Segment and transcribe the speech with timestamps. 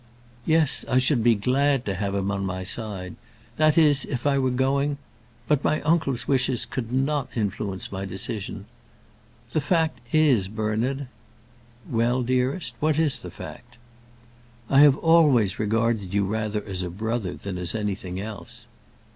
[0.47, 3.17] "Yes, I should be glad to have him on my side;
[3.57, 4.97] that is, if I were going
[5.47, 8.65] But my uncle's wishes could not influence my decision.
[9.51, 11.05] The fact is, Bernard"
[11.87, 13.77] "Well, dearest, what is the fact?"
[14.71, 18.65] "I have always regarded you rather as a brother than as anything else."